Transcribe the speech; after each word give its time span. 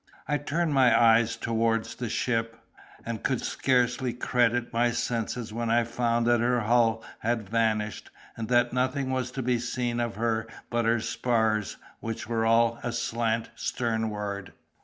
I 0.27 0.39
turned 0.39 0.73
my 0.73 0.99
eyes 0.99 1.35
toward 1.37 1.85
the 1.85 2.09
ship, 2.09 2.57
and 3.05 3.21
could 3.21 3.39
scarcely 3.39 4.13
credit 4.13 4.73
my 4.73 4.89
senses 4.89 5.53
when 5.53 5.69
I 5.69 5.83
found 5.83 6.25
that 6.25 6.39
her 6.39 6.61
hull 6.61 7.03
had 7.19 7.47
vanished, 7.47 8.09
and 8.35 8.47
that 8.47 8.73
nothing 8.73 9.11
was 9.11 9.29
to 9.33 9.43
be 9.43 9.59
seen 9.59 9.99
of 9.99 10.15
her 10.15 10.47
but 10.71 10.85
her 10.85 11.01
spars, 11.01 11.77
which 11.99 12.27
were 12.27 12.47
all 12.47 12.79
aslant 12.81 13.51
sternward. 13.55 14.53